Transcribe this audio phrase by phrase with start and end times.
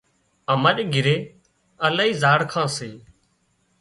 [0.53, 1.15] اماري گھري
[1.85, 2.89] الاهي زاڙکان سي